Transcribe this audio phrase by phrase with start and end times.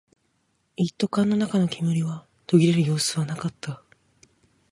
[0.77, 3.83] 一斗缶の中の煙は途切れる様子はなかった